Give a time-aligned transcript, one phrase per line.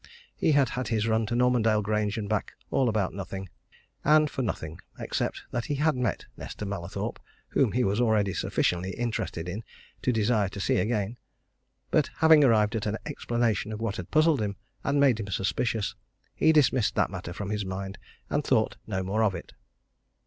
[0.35, 3.49] he had had his run to Normandale Grange and back all about nothing,
[4.03, 8.93] and for nothing except that he had met Nesta Mallathorpe, whom he was already sufficiently
[8.95, 9.63] interested in
[10.01, 11.17] to desire to see again.
[11.91, 15.93] But having arrived at an explanation of what had puzzled him and made him suspicious,
[16.33, 19.53] he dismissed that matter from his mind and thought no more of it.